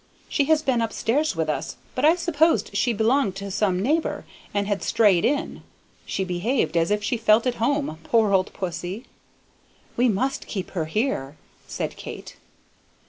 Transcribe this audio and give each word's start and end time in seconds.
"She 0.27 0.45
has 0.45 0.63
been 0.63 0.81
up 0.81 0.91
stairs 0.93 1.35
with 1.35 1.47
us, 1.47 1.75
but 1.93 2.03
I 2.03 2.15
supposed 2.15 2.75
she 2.75 2.91
belonged 2.91 3.35
to 3.35 3.51
some 3.51 3.79
neighbor, 3.79 4.25
and 4.51 4.65
had 4.65 4.81
strayed 4.81 5.23
in. 5.23 5.61
She 6.07 6.23
behaved 6.23 6.75
as 6.75 6.89
if 6.89 7.03
she 7.03 7.17
felt 7.17 7.45
at 7.45 7.61
home, 7.61 7.99
poor 8.03 8.33
old 8.33 8.51
pussy!" 8.51 9.05
"We 9.95 10.09
must 10.09 10.47
keep 10.47 10.71
her 10.71 10.85
here," 10.85 11.37
said 11.67 11.97
Kate. 11.97 12.35